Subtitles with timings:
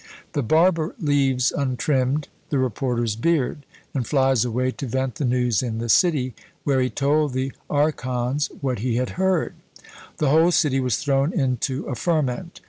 [0.33, 5.77] The barber leaves untrimmed the reporter's beard, and flies away to vent the news in
[5.77, 9.53] the city, where he told the Archons what he had heard.
[10.17, 12.59] The whole city was thrown into a ferment.